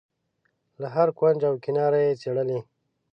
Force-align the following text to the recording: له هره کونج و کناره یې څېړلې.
له 0.81 0.87
هره 0.95 1.13
کونج 1.19 1.41
و 1.47 1.61
کناره 1.65 1.99
یې 2.05 2.17
څېړلې. 2.21 2.59